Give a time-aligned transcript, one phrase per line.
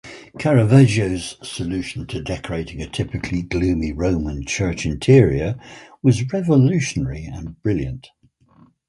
[0.39, 5.59] Caravaggio's solution to decorating a typically gloomy Roman church interior
[6.01, 8.07] was revolutionary and brilliant.